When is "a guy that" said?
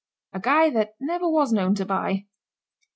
0.33-0.95